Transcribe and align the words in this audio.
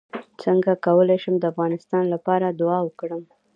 څنګه 0.43 0.71
کولی 0.85 1.17
شم 1.23 1.35
د 1.39 1.43
افغانستان 1.51 2.03
لپاره 2.13 2.45
دعا 2.59 2.79
وکړم 2.83 3.23